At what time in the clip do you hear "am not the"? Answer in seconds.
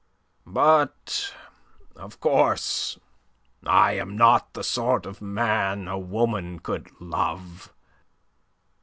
3.99-4.63